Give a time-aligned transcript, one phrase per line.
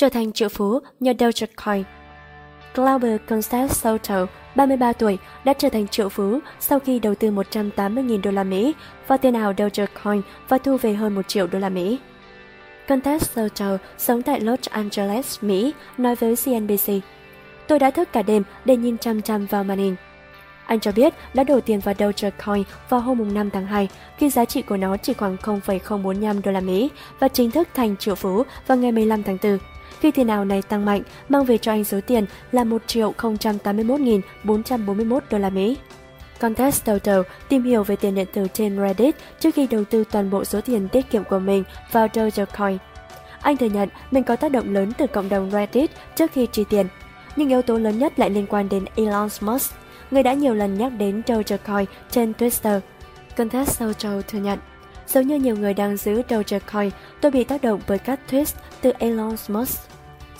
[0.00, 1.84] trở thành triệu phú nhờ Dogecoin.
[2.74, 8.20] Glauber Constance Soto, 33 tuổi, đã trở thành triệu phú sau khi đầu tư 180.000
[8.22, 8.74] đô la Mỹ
[9.06, 11.98] vào tiền ảo Dogecoin và thu về hơn 1 triệu đô la Mỹ.
[12.88, 16.92] Constance Soto sống tại Los Angeles, Mỹ, nói với CNBC.
[17.68, 19.96] Tôi đã thức cả đêm để nhìn chăm chăm vào màn hình.
[20.66, 23.88] Anh cho biết đã đổ tiền vào Dogecoin vào hôm 5 tháng 2
[24.18, 27.96] khi giá trị của nó chỉ khoảng 0,045 đô la Mỹ và chính thức thành
[27.96, 29.58] triệu phú vào ngày 15 tháng 4
[30.00, 33.12] khi tiền ảo này tăng mạnh, mang về cho anh số tiền là 1 triệu
[33.18, 35.76] 081.441 đô la Mỹ.
[36.40, 40.30] Contest Total tìm hiểu về tiền điện tử trên Reddit trước khi đầu tư toàn
[40.30, 42.78] bộ số tiền tiết kiệm của mình vào Dogecoin.
[43.40, 46.64] Anh thừa nhận mình có tác động lớn từ cộng đồng Reddit trước khi chi
[46.70, 46.86] tiền,
[47.36, 49.74] nhưng yếu tố lớn nhất lại liên quan đến Elon Musk,
[50.10, 52.80] người đã nhiều lần nhắc đến Dogecoin trên Twitter.
[53.36, 54.58] Contest Social thừa nhận
[55.08, 58.92] Giống như nhiều người đang giữ Dogecoin, tôi bị tác động bởi các tweet từ
[58.98, 59.80] Elon Musk.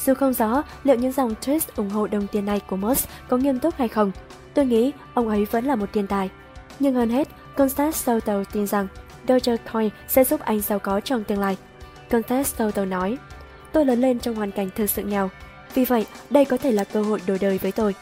[0.05, 3.37] Dù không rõ liệu những dòng tweet ủng hộ đồng tiền này của Musk có
[3.37, 4.13] nghiêm túc hay không,
[4.55, 6.31] tôi nghĩ ông ấy vẫn là một thiên tài.
[6.79, 8.89] Nhưng hơn hết, Constance Soto tin rằng
[9.29, 11.57] Dogecoin sẽ giúp anh giàu có trong tương lai.
[12.11, 13.19] Constance Soto nói,
[13.73, 15.31] tôi lớn lên trong hoàn cảnh thực sự nghèo.
[15.75, 17.95] Vì vậy, đây có thể là cơ hội đổi đời với tôi.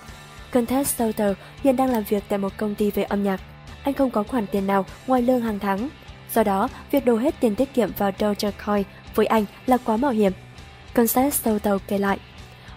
[0.52, 1.24] Constance Soto
[1.62, 3.40] hiện đang làm việc tại một công ty về âm nhạc.
[3.82, 5.88] Anh không có khoản tiền nào ngoài lương hàng tháng
[6.34, 8.82] Do đó, việc đổ hết tiền tiết kiệm vào Dogecoin
[9.14, 10.32] với anh là quá mạo hiểm.
[10.94, 12.18] Constance sâu tàu kể lại.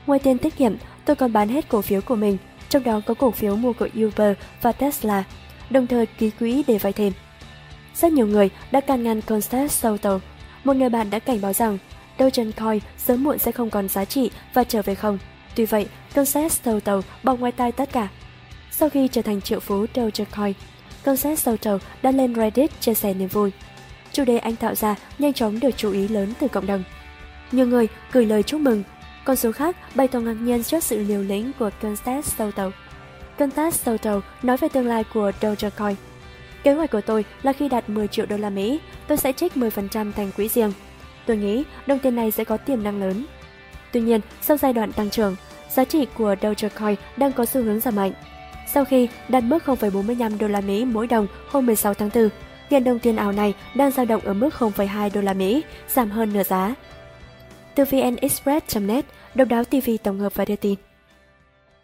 [0.07, 2.37] Ngoài tiền tiết kiệm, tôi còn bán hết cổ phiếu của mình,
[2.69, 5.23] trong đó có cổ phiếu mua của Uber và Tesla,
[5.69, 7.13] đồng thời ký quỹ để vay thêm.
[7.95, 10.21] Rất nhiều người đã can ngăn Constance sâu tàu.
[10.63, 11.77] Một người bạn đã cảnh báo rằng
[12.19, 15.17] Dogecoin sớm muộn sẽ không còn giá trị và trở về không.
[15.55, 18.07] Tuy vậy, Constance sâu tàu bỏ ngoài tai tất cả.
[18.71, 20.53] Sau khi trở thành triệu phú Dogecoin,
[21.07, 23.51] Concept Soto đã lên Reddit chia sẻ niềm vui.
[24.11, 26.83] Chủ đề anh tạo ra nhanh chóng được chú ý lớn từ cộng đồng.
[27.51, 28.83] Nhiều người gửi lời chúc mừng,
[29.25, 32.71] còn số khác bày tỏ ngạc nhiên trước sự liều lĩnh của Concept Soto.
[33.39, 35.95] Contest Soto nói về tương lai của Dogecoin.
[36.63, 39.53] Kế hoạch của tôi là khi đạt 10 triệu đô la Mỹ, tôi sẽ trích
[39.55, 40.73] 10% thành quỹ riêng.
[41.25, 43.25] Tôi nghĩ đồng tiền này sẽ có tiềm năng lớn.
[43.91, 45.35] Tuy nhiên, sau giai đoạn tăng trưởng,
[45.69, 48.13] giá trị của Dogecoin đang có xu hướng giảm mạnh
[48.73, 52.29] sau khi đạt mức 0,45 đô la Mỹ mỗi đồng hôm 16 tháng 4.
[52.69, 56.11] Hiện đồng tiền ảo này đang dao động ở mức 0,2 đô la Mỹ, giảm
[56.11, 56.75] hơn nửa giá.
[57.75, 60.86] Từ vnexpress.net, độc đáo TV tổng hợp và đưa tin.